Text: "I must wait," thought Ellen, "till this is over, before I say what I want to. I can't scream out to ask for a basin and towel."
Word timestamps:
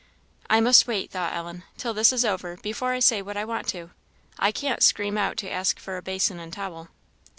"I 0.49 0.61
must 0.61 0.87
wait," 0.87 1.11
thought 1.11 1.35
Ellen, 1.35 1.61
"till 1.77 1.93
this 1.93 2.11
is 2.11 2.25
over, 2.25 2.57
before 2.63 2.91
I 2.93 2.97
say 2.99 3.21
what 3.21 3.37
I 3.37 3.45
want 3.45 3.67
to. 3.67 3.91
I 4.39 4.51
can't 4.51 4.81
scream 4.81 5.15
out 5.15 5.37
to 5.37 5.47
ask 5.51 5.77
for 5.77 5.95
a 5.95 6.01
basin 6.01 6.39
and 6.39 6.51
towel." 6.51 6.87